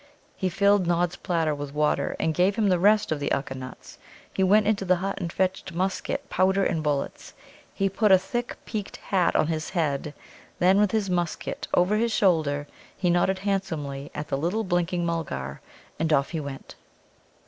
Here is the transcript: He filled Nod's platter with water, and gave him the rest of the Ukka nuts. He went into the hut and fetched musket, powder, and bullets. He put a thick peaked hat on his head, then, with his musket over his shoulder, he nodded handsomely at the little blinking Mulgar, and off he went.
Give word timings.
He 0.35 0.49
filled 0.49 0.87
Nod's 0.87 1.15
platter 1.15 1.53
with 1.53 1.75
water, 1.75 2.15
and 2.19 2.33
gave 2.33 2.55
him 2.55 2.69
the 2.69 2.79
rest 2.79 3.11
of 3.11 3.19
the 3.19 3.29
Ukka 3.29 3.53
nuts. 3.53 3.99
He 4.33 4.41
went 4.41 4.65
into 4.65 4.83
the 4.83 4.95
hut 4.95 5.19
and 5.21 5.31
fetched 5.31 5.73
musket, 5.73 6.27
powder, 6.27 6.63
and 6.63 6.81
bullets. 6.81 7.35
He 7.71 7.87
put 7.87 8.11
a 8.11 8.17
thick 8.17 8.57
peaked 8.65 8.97
hat 8.97 9.35
on 9.35 9.45
his 9.45 9.69
head, 9.69 10.15
then, 10.57 10.79
with 10.79 10.89
his 10.89 11.07
musket 11.07 11.67
over 11.75 11.97
his 11.97 12.11
shoulder, 12.11 12.65
he 12.97 13.11
nodded 13.11 13.37
handsomely 13.45 14.09
at 14.15 14.27
the 14.29 14.39
little 14.39 14.63
blinking 14.63 15.05
Mulgar, 15.05 15.61
and 15.99 16.11
off 16.11 16.31
he 16.31 16.39
went. 16.39 16.73